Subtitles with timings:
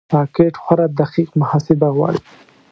[0.15, 2.19] راکټ خورا دقیق محاسبه غواړي